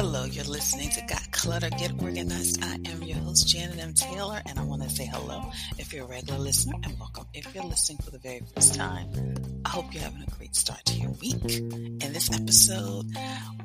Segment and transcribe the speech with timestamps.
[0.00, 2.62] Hello, you're listening to Got Clutter, Get Organized.
[2.62, 3.94] I am your host, Janet M.
[3.94, 7.52] Taylor, and I want to say hello if you're a regular listener and welcome if
[7.52, 9.08] you're listening for the very first time.
[9.64, 11.42] I hope you're having a great start to your week.
[11.42, 13.06] In this episode,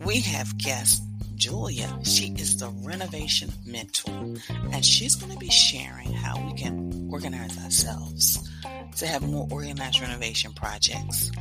[0.04, 1.04] we have guest
[1.36, 2.00] Julia.
[2.04, 4.34] She is the renovation mentor,
[4.72, 8.50] and she's going to be sharing how we can organize ourselves
[8.96, 11.32] to have more organized renovation projects.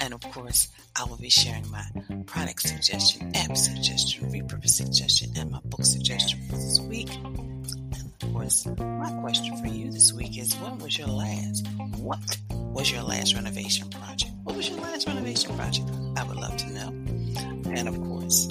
[0.00, 1.84] And of course, I will be sharing my
[2.26, 7.10] product suggestion, app suggestion, repurpose suggestion, and my book suggestion for this week.
[7.14, 11.66] And of course, my question for you this week is when was your last?
[11.96, 12.20] What
[12.50, 14.32] was your last renovation project?
[14.44, 15.88] What was your last renovation project?
[16.16, 16.88] I would love to know.
[17.74, 18.48] And of course,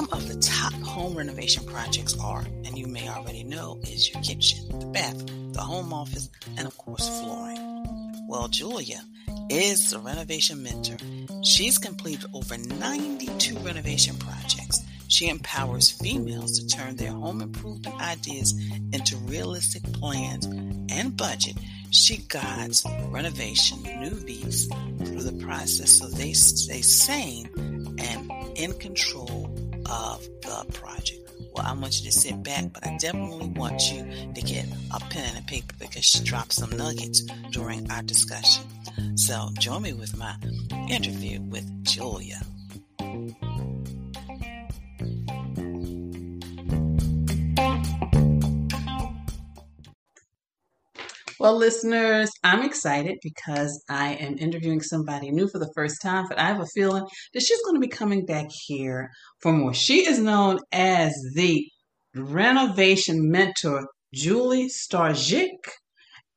[0.00, 4.22] some of the top home renovation projects are, and you may already know, is your
[4.22, 8.26] kitchen, the bathroom, the home office, and of course, flooring.
[8.26, 9.02] Well, Julia
[9.50, 10.96] is the renovation mentor.
[11.44, 14.80] She's completed over 92 renovation projects.
[15.08, 18.54] She empowers females to turn their home improvement ideas
[18.94, 21.58] into realistic plans and budget.
[21.90, 24.66] She guides renovation newbies
[25.06, 27.50] through the process so they stay sane
[27.98, 29.49] and in control
[29.90, 31.16] of the project.
[31.54, 35.00] Well, I want you to sit back, but I definitely want you to get a
[35.00, 38.64] pen and paper because she dropped some nuggets during our discussion.
[39.16, 40.36] So join me with my
[40.88, 42.40] interview with Julia.
[51.40, 56.38] Well, listeners, I'm excited because I am interviewing somebody new for the first time, but
[56.38, 59.08] I have a feeling that she's going to be coming back here
[59.40, 59.72] for more.
[59.72, 61.66] She is known as the
[62.14, 65.56] renovation mentor, Julie Starzyk.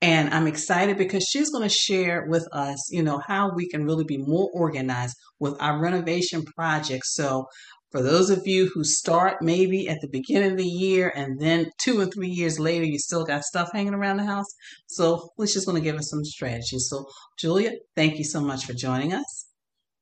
[0.02, 3.84] And I'm excited because she's going to share with us, you know, how we can
[3.84, 7.14] really be more organized with our renovation projects.
[7.14, 7.48] So
[7.93, 11.70] for those of you who start maybe at the beginning of the year and then
[11.80, 14.48] two or three years later, you still got stuff hanging around the house.
[14.87, 16.87] So let's just going to give us some strategies.
[16.89, 17.05] So,
[17.37, 19.48] Julia, thank you so much for joining us.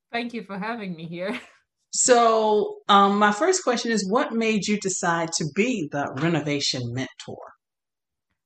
[0.09, 1.39] Thank you for having me here.
[1.93, 7.35] So, um, my first question is what made you decide to be the renovation mentor?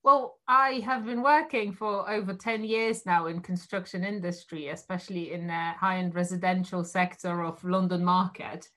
[0.01, 5.45] Well, I have been working for over 10 years now in construction industry, especially in
[5.45, 8.67] the high-end residential sector of London market.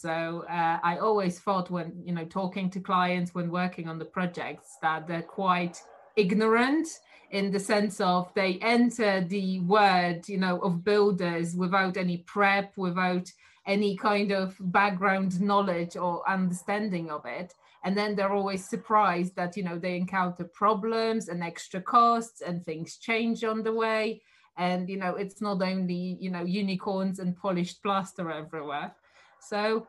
[0.00, 4.04] So uh, I always thought when you know talking to clients when working on the
[4.04, 5.82] projects that they're quite
[6.14, 6.86] ignorant
[7.32, 12.76] in the sense of they enter the word you know of builders without any prep,
[12.76, 13.28] without
[13.66, 17.54] any kind of background knowledge or understanding of it.
[17.82, 22.64] And then they're always surprised that you know they encounter problems and extra costs and
[22.64, 24.22] things change on the way.
[24.56, 28.94] And you know it's not only you know unicorns and polished plaster everywhere
[29.40, 29.86] so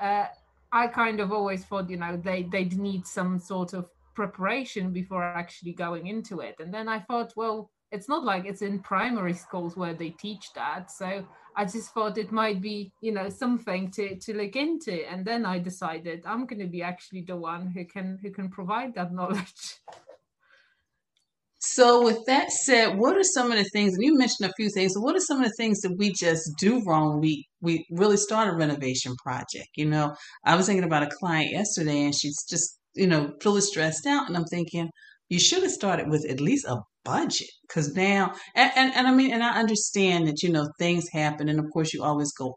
[0.00, 0.26] uh,
[0.72, 5.22] I kind of always thought, you know, they they'd need some sort of preparation before
[5.22, 6.56] actually going into it.
[6.58, 10.52] And then I thought, well, it's not like it's in primary schools where they teach
[10.54, 10.90] that.
[10.90, 11.26] So
[11.56, 15.08] I just thought it might be, you know, something to to look into.
[15.10, 18.48] And then I decided I'm going to be actually the one who can who can
[18.50, 19.80] provide that knowledge.
[21.60, 23.94] So, with that said, what are some of the things?
[23.94, 24.96] And you mentioned a few things.
[24.96, 27.20] what are some of the things that we just do wrong?
[27.20, 29.68] We we really start a renovation project.
[29.76, 30.14] You know,
[30.44, 34.28] I was thinking about a client yesterday, and she's just you know fully stressed out,
[34.28, 34.88] and I'm thinking
[35.28, 39.12] you should have started with at least a budget because now, and, and and I
[39.14, 42.54] mean, and I understand that you know things happen, and of course you always go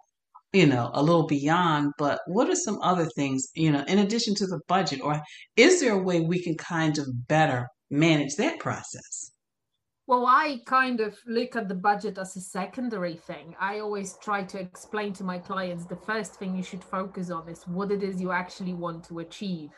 [0.53, 4.35] you know a little beyond but what are some other things you know in addition
[4.35, 5.21] to the budget or
[5.55, 9.31] is there a way we can kind of better manage that process?
[10.07, 13.55] Well, I kind of look at the budget as a secondary thing.
[13.59, 17.47] I always try to explain to my clients the first thing you should focus on
[17.47, 19.69] is what it is you actually want to achieve.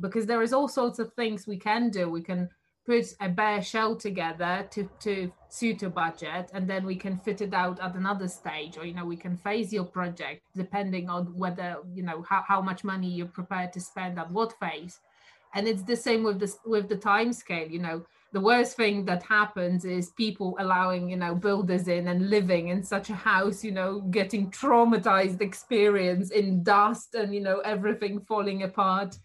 [0.00, 2.10] Because there is all sorts of things we can do.
[2.10, 2.48] We can
[2.86, 7.40] put a bare shell together to, to suit a budget and then we can fit
[7.40, 11.26] it out at another stage or you know we can phase your project depending on
[11.36, 14.98] whether you know how, how much money you're prepared to spend at what phase
[15.54, 18.04] and it's the same with this with the time scale you know.
[18.32, 22.84] The worst thing that happens is people allowing you know builders in and living in
[22.84, 28.62] such a house you know getting traumatized experience in dust and you know everything falling
[28.62, 29.18] apart.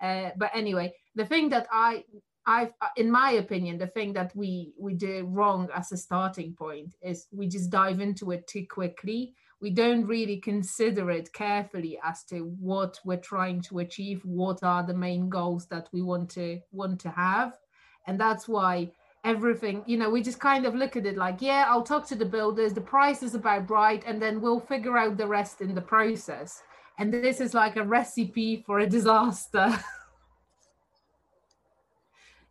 [0.00, 2.04] Uh, but anyway the thing that i
[2.46, 6.94] i in my opinion the thing that we we do wrong as a starting point
[7.02, 12.24] is we just dive into it too quickly we don't really consider it carefully as
[12.24, 16.60] to what we're trying to achieve what are the main goals that we want to
[16.72, 17.58] want to have.
[18.06, 18.92] And that's why
[19.24, 22.14] everything you know we just kind of look at it like yeah i'll talk to
[22.14, 25.74] the builders the price is about right and then we'll figure out the rest in
[25.74, 26.62] the process.
[27.00, 29.78] And this is like a recipe for a disaster.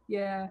[0.07, 0.47] Yeah.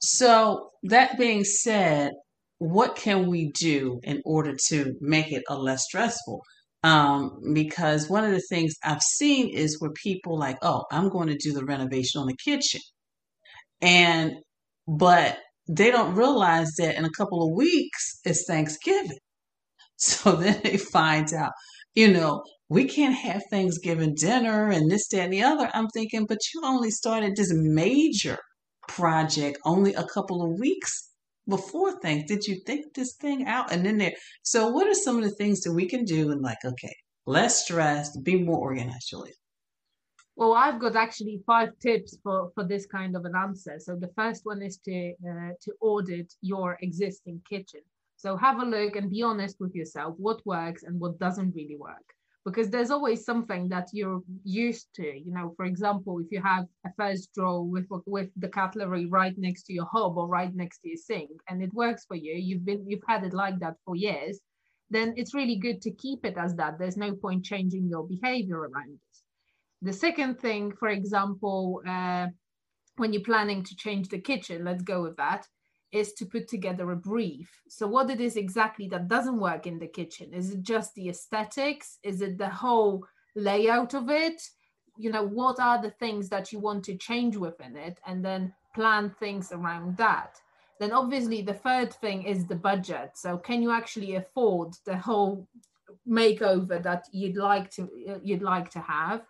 [0.00, 2.12] So that being said
[2.58, 6.42] what can we do in order to make it a less stressful?
[6.82, 11.28] Um, because one of the things i've seen is where people like oh i'm going
[11.28, 12.80] to do the renovation on the kitchen.
[13.80, 14.32] And
[14.88, 15.38] but
[15.68, 19.18] they don't realize that in a couple of weeks it's thanksgiving.
[19.98, 21.52] So then they find out
[21.94, 25.70] you know we can't have Thanksgiving dinner and this, that, and the other.
[25.72, 28.38] I'm thinking, but you only started this major
[28.88, 31.10] project only a couple of weeks
[31.48, 32.24] before things.
[32.28, 33.72] Did you think this thing out?
[33.72, 34.14] And then there.
[34.42, 36.32] So, what are some of the things that we can do?
[36.32, 36.94] And like, okay,
[37.26, 39.32] less stressed, be more organized, Julia.
[40.36, 43.76] Well, I've got actually five tips for for this kind of an answer.
[43.78, 47.80] So the first one is to uh, to audit your existing kitchen.
[48.16, 50.14] So have a look and be honest with yourself.
[50.18, 52.15] What works and what doesn't really work
[52.46, 56.64] because there's always something that you're used to you know for example if you have
[56.86, 60.78] a first drawer with with the cutlery right next to your hob or right next
[60.78, 63.74] to your sink and it works for you you've been you've had it like that
[63.84, 64.40] for years
[64.90, 66.78] then it's really good to keep it as that.
[66.78, 69.18] There's no point changing your behavior around it.
[69.82, 72.28] The second thing for example uh,
[72.96, 75.46] when you're planning to change the kitchen let's go with that
[75.96, 77.50] is to put together a brief.
[77.68, 80.32] So, what it is exactly that doesn't work in the kitchen?
[80.32, 81.98] Is it just the aesthetics?
[82.02, 83.04] Is it the whole
[83.34, 84.40] layout of it?
[84.98, 87.98] You know, what are the things that you want to change within it?
[88.06, 90.40] And then plan things around that.
[90.78, 93.12] Then, obviously, the third thing is the budget.
[93.14, 95.46] So, can you actually afford the whole
[96.08, 97.88] makeover that you'd like to
[98.22, 99.22] you'd like to have?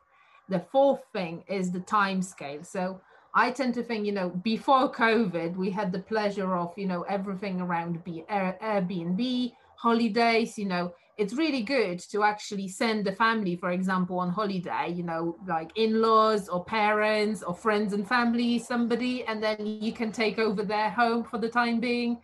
[0.48, 2.62] The fourth thing is the time scale.
[2.62, 3.00] So,
[3.36, 7.02] I tend to think, you know, before COVID, we had the pleasure of, you know,
[7.02, 13.72] everything around Airbnb, holidays, you know, it's really good to actually send the family, for
[13.72, 19.22] example, on holiday, you know, like in laws or parents or friends and family, somebody,
[19.24, 22.18] and then you can take over their home for the time being.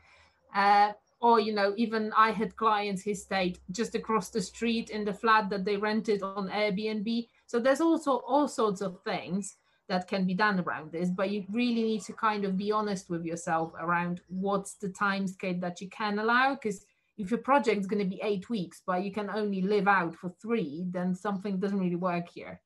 [0.54, 5.04] Uh, or, you know, even I had clients who stayed just across the street in
[5.04, 7.28] the flat that they rented on Airbnb.
[7.46, 9.56] So there's also all sorts of things
[9.88, 13.10] that can be done around this but you really need to kind of be honest
[13.10, 16.84] with yourself around what's the time scale that you can allow because
[17.18, 20.30] if your project's going to be eight weeks but you can only live out for
[20.40, 22.60] three then something doesn't really work here.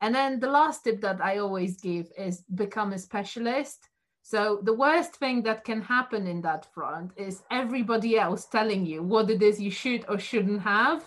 [0.00, 3.88] And then the last tip that i always give is become a specialist.
[4.22, 9.02] So the worst thing that can happen in that front is everybody else telling you
[9.02, 11.04] what it is you should or shouldn't have.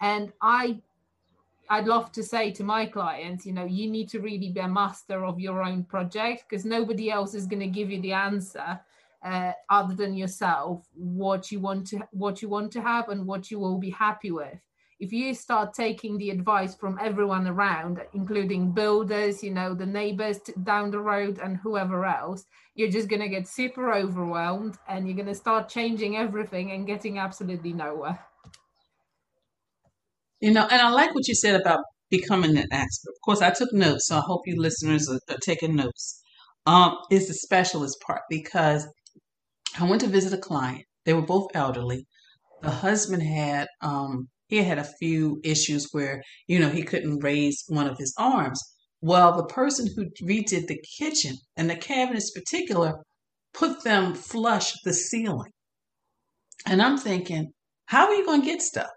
[0.00, 0.80] And i
[1.72, 4.68] I'd love to say to my clients, you know, you need to really be a
[4.68, 8.78] master of your own project because nobody else is going to give you the answer
[9.24, 13.50] uh, other than yourself what you want to what you want to have and what
[13.50, 14.58] you will be happy with.
[15.00, 20.40] If you start taking the advice from everyone around, including builders, you know, the neighbors
[20.64, 25.16] down the road and whoever else, you're just going to get super overwhelmed and you're
[25.16, 28.20] going to start changing everything and getting absolutely nowhere.
[30.42, 33.12] You know, and I like what you said about becoming an expert.
[33.12, 36.20] Of course, I took notes, so I hope you listeners are, are taking notes.
[36.66, 38.86] Um, is the specialist part because
[39.78, 40.84] I went to visit a client.
[41.04, 42.06] They were both elderly.
[42.60, 47.62] The husband had um, he had a few issues where you know he couldn't raise
[47.68, 48.60] one of his arms.
[49.00, 52.94] Well, the person who redid the kitchen and the cabinets, in particular,
[53.54, 55.52] put them flush the ceiling.
[56.66, 57.52] And I'm thinking,
[57.86, 58.90] how are you going to get stuff?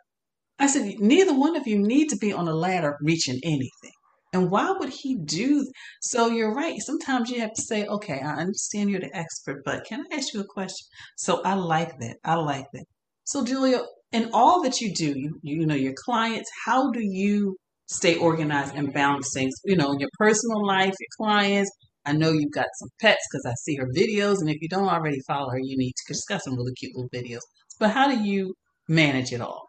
[0.58, 3.92] I said, neither one of you need to be on a ladder reaching anything.
[4.34, 5.66] And why would he do?
[6.02, 6.80] So you're right.
[6.82, 10.34] Sometimes you have to say, okay, I understand you're the expert, but can I ask
[10.34, 10.86] you a question?
[11.18, 12.18] So I like that.
[12.24, 12.84] I like that.
[13.24, 17.56] So Julia, in all that you do, you, you know, your clients, how do you
[17.88, 19.54] stay organized and balance things?
[19.64, 21.72] You know, your personal life, your clients.
[22.06, 24.42] I know you've got some pets because I see her videos.
[24.42, 27.10] And if you don't already follow her, you need to discuss some really cute little
[27.10, 27.40] videos.
[27.80, 28.54] But how do you
[28.88, 29.66] manage it all?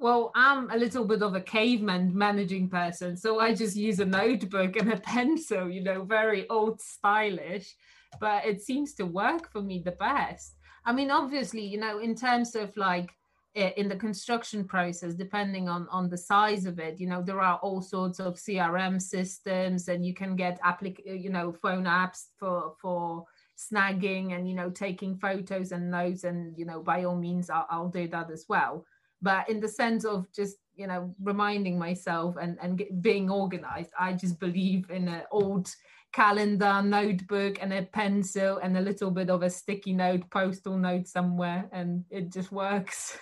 [0.00, 4.04] Well, I'm a little bit of a caveman managing person, so I just use a
[4.04, 7.74] notebook and a pencil, you know, very old stylish,
[8.20, 10.54] but it seems to work for me the best.
[10.84, 13.10] I mean, obviously, you know, in terms of like
[13.56, 17.56] in the construction process, depending on on the size of it, you know, there are
[17.56, 22.26] all sorts of CRM systems, and you can get applic, uh, you know, phone apps
[22.38, 23.24] for for
[23.56, 27.66] snagging and you know taking photos and notes, and you know, by all means, I'll,
[27.68, 28.84] I'll do that as well
[29.22, 33.90] but in the sense of just you know reminding myself and and get, being organized
[33.98, 35.74] i just believe in an old
[36.12, 41.06] calendar notebook and a pencil and a little bit of a sticky note postal note
[41.06, 43.18] somewhere and it just works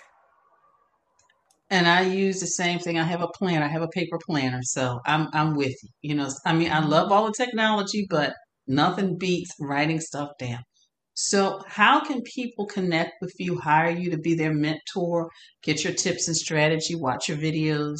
[1.69, 2.97] And I use the same thing.
[2.97, 3.65] I have a planner.
[3.65, 4.59] I have a paper planner.
[4.63, 5.89] So I'm I'm with you.
[6.01, 8.33] You know, I mean, I love all the technology, but
[8.67, 10.59] nothing beats writing stuff down.
[11.19, 15.31] So, how can people connect with you, hire you to be their mentor,
[15.63, 17.97] get your tips and strategy, watch your videos?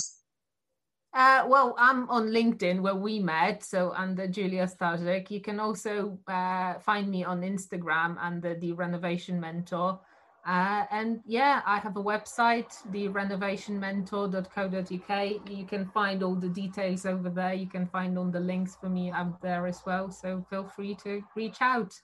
[1.15, 5.31] Uh, well, I'm on LinkedIn where we met, so under Julia Starzyk.
[5.31, 9.99] You can also uh, find me on Instagram under the Renovation Mentor.
[10.45, 15.49] Uh, and yeah, I have a website, the renovationmentor.co.uk.
[15.49, 17.55] You can find all the details over there.
[17.55, 20.11] You can find all the links for me out there as well.
[20.11, 21.99] So feel free to reach out.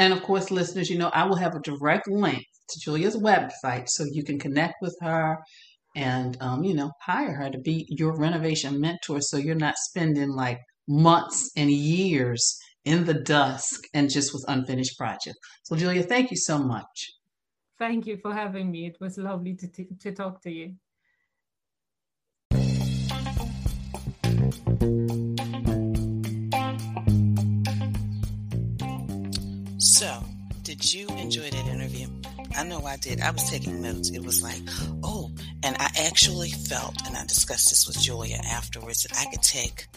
[0.00, 3.90] And of course, listeners, you know, I will have a direct link to Julia's website
[3.90, 5.36] so you can connect with her
[5.94, 10.30] and, um, you know, hire her to be your renovation mentor so you're not spending
[10.30, 15.38] like months and years in the dusk and just with unfinished projects.
[15.64, 17.12] So, Julia, thank you so much.
[17.78, 18.86] Thank you for having me.
[18.86, 20.76] It was lovely to, t- to talk to you.
[30.00, 30.24] So,
[30.62, 32.06] did you enjoy that interview?
[32.56, 33.20] I know I did.
[33.20, 34.08] I was taking notes.
[34.08, 34.62] It was like,
[35.02, 35.30] oh,
[35.62, 39.88] and I actually felt, and I discussed this with Julia afterwards, that I could take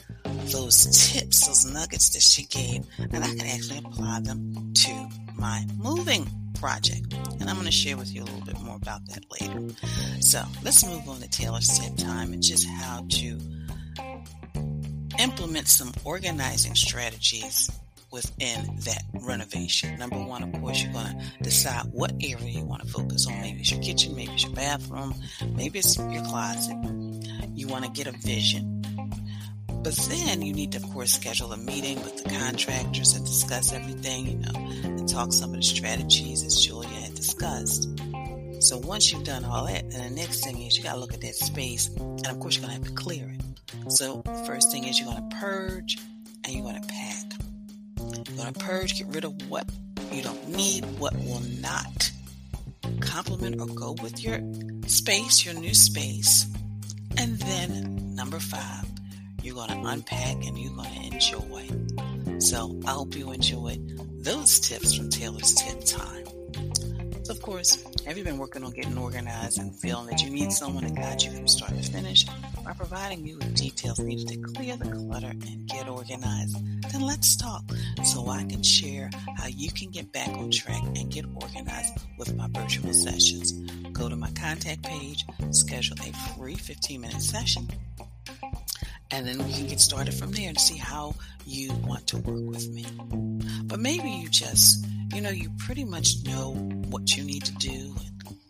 [0.52, 5.66] those tips, those nuggets that she gave, and I can actually apply them to my
[5.78, 6.28] moving
[6.60, 7.14] project.
[7.40, 9.74] And I'm going to share with you a little bit more about that later.
[10.20, 13.40] So let's move on to Taylor's tip time and just how to
[15.18, 17.72] implement some organizing strategies
[18.14, 19.98] within that renovation.
[19.98, 23.42] Number one, of course, you're going to decide what area you want to focus on.
[23.42, 25.16] Maybe it's your kitchen, maybe it's your bathroom,
[25.56, 26.78] maybe it's your closet.
[27.56, 28.82] You want to get a vision.
[29.68, 33.74] But then you need to, of course, schedule a meeting with the contractors and discuss
[33.74, 34.52] everything, you know,
[34.84, 37.90] and talk some of the strategies as Julia had discussed.
[38.60, 41.14] So once you've done all that, then the next thing is you got to look
[41.14, 43.92] at that space, and of course, you're going to have to clear it.
[43.92, 45.98] So first thing is you're going to purge
[46.46, 47.34] and you're going to pack.
[48.34, 49.70] You're going to purge, get rid of what
[50.12, 52.12] you don't need, what will not
[53.00, 54.40] complement or go with your
[54.88, 56.48] space, your new space.
[57.16, 58.86] And then number five,
[59.44, 62.40] you're going to unpack and you're going to enjoy.
[62.40, 66.26] So I hope you enjoyed those tips from Taylor's Tip Time.
[67.26, 70.52] So, of course, have you been working on getting organized and feeling that you need
[70.52, 72.26] someone to guide you from start to finish
[72.66, 76.58] by providing you with details needed to clear the clutter and get organized?
[76.92, 77.64] Then let's talk
[78.04, 82.36] so I can share how you can get back on track and get organized with
[82.36, 83.54] my virtual sessions.
[83.94, 87.70] Go to my contact page, schedule a free 15 minute session,
[89.12, 92.44] and then we can get started from there and see how you want to work
[92.52, 92.86] with me.
[93.66, 96.54] But maybe you just, you know, you pretty much know
[96.90, 97.96] what you need to do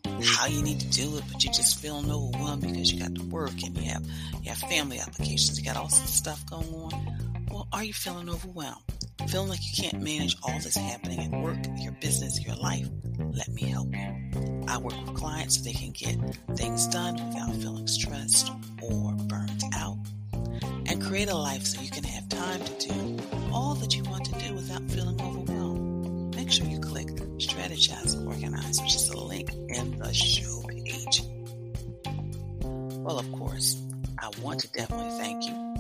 [0.06, 3.14] and how you need to do it, but you just feeling overwhelmed because you got
[3.16, 4.06] to work and you have
[4.42, 7.48] you have family obligations, you got all this stuff going on.
[7.52, 8.82] Well, are you feeling overwhelmed?
[9.28, 12.88] Feeling like you can't manage all this happening at work, your business, your life?
[13.20, 14.66] Let me help you.
[14.68, 16.18] I work with clients so they can get
[16.56, 18.52] things done without feeling stressed
[18.82, 19.98] or burnt out
[20.86, 23.18] and create a life so you can have time to do
[23.52, 25.43] all that you want to do without feeling overwhelmed.
[26.54, 27.08] Sure you click
[27.38, 31.24] Strategize and Organize, which is the link in the show page.
[32.64, 33.82] Well, of course,
[34.20, 35.76] I want to definitely thank you.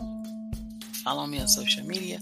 [1.04, 2.18] Follow me on social media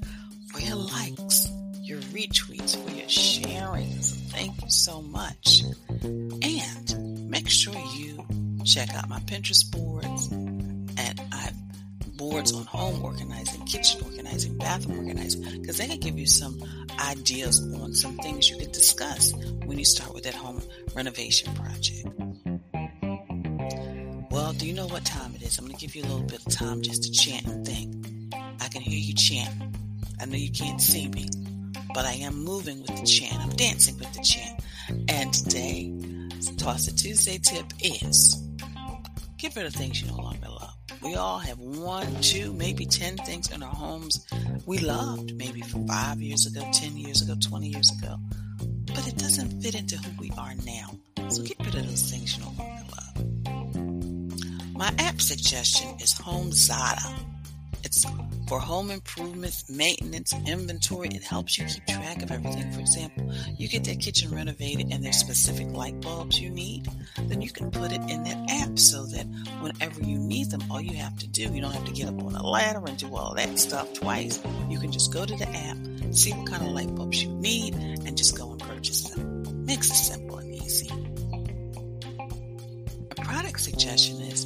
[0.51, 1.48] for your likes,
[1.81, 4.01] your retweets, for your sharing.
[4.01, 5.62] So thank you so much.
[6.03, 8.25] And make sure you
[8.65, 10.27] check out my Pinterest boards.
[10.29, 11.55] And I've
[12.17, 16.62] boards on home organizing, kitchen organizing, bathroom organizing, because they can give you some
[17.01, 19.34] ideas on some things you could discuss
[19.65, 20.62] when you start with that home
[20.96, 22.08] renovation project.
[24.31, 25.58] Well, do you know what time it is?
[25.58, 28.34] I'm going to give you a little bit of time just to chant and think.
[28.62, 29.50] I can hear you chant.
[30.22, 31.27] I know you can't see me,
[31.93, 33.36] but I am moving with the chant.
[33.41, 34.62] I'm dancing with the chant.
[35.10, 35.91] And today,
[36.58, 38.38] Toss It Tuesday tip is
[39.38, 40.61] get rid of things you no longer love.
[41.03, 44.25] We all have one, two, maybe 10 things in our homes
[44.65, 48.17] we loved maybe from five years ago, 10 years ago, 20 years ago.
[48.86, 50.91] But it doesn't fit into who we are now.
[51.29, 54.75] So get rid of those things you no longer love.
[54.75, 57.30] My app suggestion is HomeZada.
[57.83, 58.05] It's
[58.47, 61.09] for home improvements, maintenance, inventory.
[61.09, 62.71] It helps you keep track of everything.
[62.71, 66.87] For example, you get that kitchen renovated and there's specific light bulbs you need,
[67.27, 69.25] then you can put it in that app so that
[69.61, 72.21] whenever you need them, all you have to do, you don't have to get up
[72.23, 74.41] on a ladder and do all that stuff twice.
[74.69, 75.77] You can just go to the app,
[76.13, 79.65] see what kind of light bulbs you need, and just go and purchase them.
[79.65, 80.89] Makes it simple and easy
[83.11, 84.45] A product suggestion is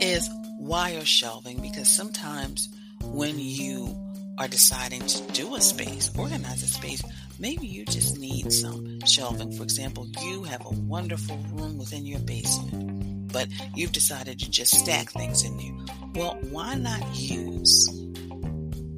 [0.00, 0.28] is
[0.58, 2.68] wire shelving because sometimes
[3.02, 3.96] when you
[4.38, 7.02] are deciding to do a space, organize a space,
[7.38, 9.50] maybe you just need some shelving.
[9.52, 14.78] For example, you have a wonderful room within your basement, but you've decided to just
[14.78, 15.86] stack things in there.
[16.14, 17.86] Well, why not use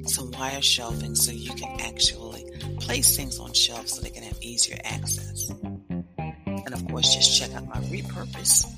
[0.05, 2.45] some wire shelving so you can actually
[2.79, 5.49] place things on shelves so they can have easier access?
[5.49, 8.71] And of course, just check out my repurpose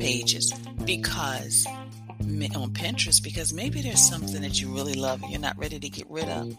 [0.00, 0.52] pages
[0.84, 1.66] because
[2.56, 5.88] on Pinterest because maybe there's something that you really love and you're not ready to
[5.88, 6.56] get rid of.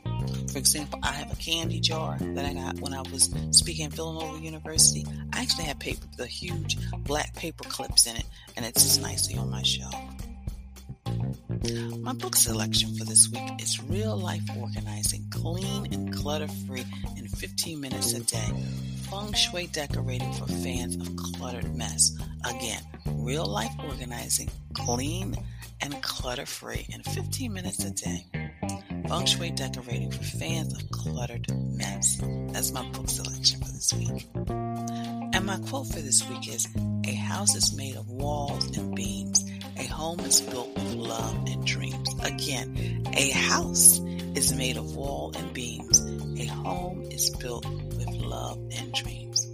[0.52, 3.94] For example, I have a candy jar that I got when I was speaking at
[3.94, 5.06] Villanova University.
[5.34, 9.38] I actually have paper, the huge black paper clips in it, and it's just nicely
[9.38, 9.96] on my shelf.
[12.00, 16.86] My book selection for this week is Real Life Organizing, Clean and Clutter Free
[17.18, 18.54] in 15 Minutes a Day.
[19.10, 22.12] Feng Shui Decorating for Fans of Cluttered Mess.
[22.50, 22.82] Again,
[23.22, 25.36] Real Life Organizing, Clean
[25.82, 28.26] and Clutter Free in 15 minutes a day.
[29.08, 32.20] Feng Shui Decorating for Fans of Cluttered Mess.
[32.52, 34.28] That's my book selection for this week.
[35.34, 36.68] And my quote for this week is
[37.06, 39.44] A house is made of walls and beams
[39.82, 42.08] a home is built with love and dreams.
[42.22, 44.00] Again, a house
[44.36, 46.00] is made of wall and beams.
[46.40, 49.50] A home is built with love and dreams.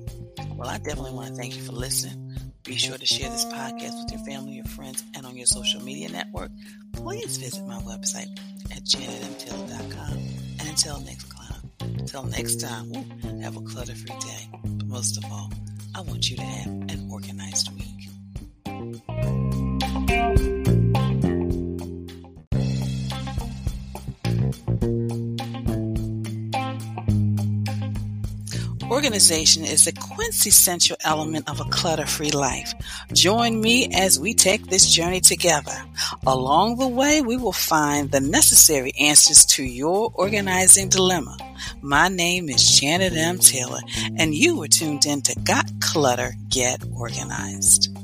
[0.56, 2.26] Well, I definitely want to thank you for listening.
[2.68, 5.82] Be sure to share this podcast with your family, your friends, and on your social
[5.82, 6.52] media network.
[6.92, 8.28] Please visit my website
[8.72, 10.18] at janetmtaylor.com.
[10.60, 12.94] And until next time, until next time,
[13.42, 14.50] have a clutter-free day.
[14.64, 15.50] But most of all,
[15.96, 17.97] I want you to have an organized week.
[28.98, 32.74] Organization is a quintessential element of a clutter free life.
[33.14, 35.83] Join me as we take this journey together.
[36.25, 41.38] Along the way, we will find the necessary answers to your organizing dilemma.
[41.83, 43.38] My name is Janet M.
[43.38, 43.81] Taylor,
[44.18, 47.96] and you are tuned in to Got Clutter, Get Organized.